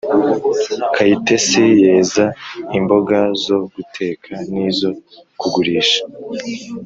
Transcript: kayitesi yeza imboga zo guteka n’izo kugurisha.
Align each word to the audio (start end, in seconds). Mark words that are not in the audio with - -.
kayitesi 0.95 1.63
yeza 1.83 2.25
imboga 2.77 3.19
zo 3.45 3.57
guteka 3.73 4.29
n’izo 4.51 4.89
kugurisha. 5.39 6.01